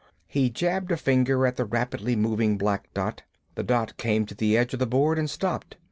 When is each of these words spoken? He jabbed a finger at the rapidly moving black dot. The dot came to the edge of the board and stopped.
He 0.25 0.49
jabbed 0.49 0.89
a 0.91 0.97
finger 0.97 1.45
at 1.45 1.57
the 1.57 1.65
rapidly 1.65 2.15
moving 2.15 2.57
black 2.57 2.91
dot. 2.95 3.21
The 3.53 3.61
dot 3.61 3.97
came 3.97 4.25
to 4.25 4.33
the 4.33 4.57
edge 4.57 4.73
of 4.73 4.79
the 4.79 4.87
board 4.87 5.19
and 5.19 5.29
stopped. 5.29 5.75